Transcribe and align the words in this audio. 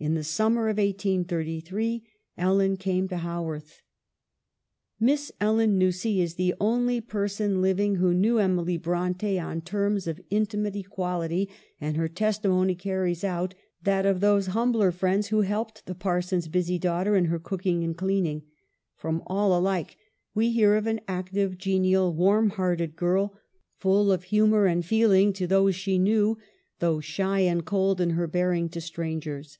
In 0.00 0.14
the 0.14 0.22
summer 0.22 0.68
of 0.68 0.76
1833 0.78 2.04
Ellen 2.36 2.76
came 2.76 3.08
to 3.08 3.16
Haworth. 3.16 3.82
Miss 5.00 5.32
Ellen 5.40 5.76
Nussey 5.76 6.20
is 6.20 6.36
the 6.36 6.54
only 6.60 7.00
person 7.00 7.60
living 7.60 7.96
who 7.96 8.14
knew 8.14 8.38
Emily 8.38 8.76
Bronte 8.76 9.40
on 9.40 9.60
terms 9.60 10.06
of 10.06 10.20
intimate 10.30 10.76
equality, 10.76 11.48
and 11.80 11.96
her 11.96 12.06
testimony 12.06 12.76
carries 12.76 13.24
out 13.24 13.56
that 13.82 14.06
of 14.06 14.20
those 14.20 14.46
humbler 14.54 14.92
friends 14.92 15.30
who 15.30 15.40
helped 15.40 15.84
the 15.86 15.96
parson's 15.96 16.46
busy 16.46 16.78
daughter 16.78 17.16
in 17.16 17.24
her 17.24 17.40
cooking 17.40 17.82
and 17.82 17.96
cleaning; 17.98 18.44
from 18.94 19.20
all 19.26 19.58
alike 19.58 19.96
we 20.32 20.52
hear 20.52 20.76
of 20.76 20.86
an 20.86 21.00
active, 21.08 21.58
genial, 21.58 22.14
warm 22.14 22.50
hearted 22.50 22.94
girl, 22.94 23.36
full 23.78 24.12
of 24.12 24.22
humor 24.22 24.66
and 24.66 24.86
feeling 24.86 25.32
to 25.32 25.48
those 25.48 25.74
CHILDHOOD. 25.74 25.74
65 25.74 25.82
she 25.84 25.98
knew, 25.98 26.38
though 26.78 27.00
shy 27.00 27.40
and 27.40 27.64
cold 27.64 28.00
in 28.00 28.10
her 28.10 28.28
bearing 28.28 28.68
to 28.68 28.80
strangers. 28.80 29.58